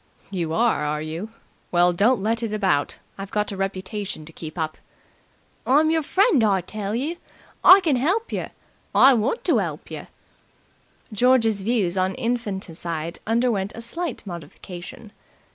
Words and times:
"You 0.31 0.51
are, 0.55 0.83
are 0.83 1.01
you? 1.03 1.29
Well, 1.71 1.93
don't 1.93 2.23
let 2.23 2.41
it 2.41 2.51
about. 2.51 2.97
I've 3.19 3.29
got 3.29 3.51
a 3.51 3.55
reputation 3.55 4.25
to 4.25 4.33
keep 4.33 4.57
up." 4.57 4.79
"I'm 5.67 5.91
yer 5.91 6.01
friend, 6.01 6.43
I 6.43 6.61
tell 6.61 6.95
you. 6.95 7.17
I 7.63 7.81
can 7.81 7.97
help 7.97 8.31
yer. 8.31 8.49
I 8.95 9.13
want 9.13 9.43
to 9.43 9.59
help 9.59 9.91
yer!" 9.91 10.07
George's 11.13 11.61
views 11.61 11.97
on 11.99 12.15
infanticide 12.15 13.19
underwent 13.27 13.73
a 13.75 13.81
slight 13.83 14.25
modification. 14.25 15.11